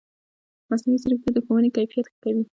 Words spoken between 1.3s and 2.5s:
د ښوونې کیفیت ښه کوي.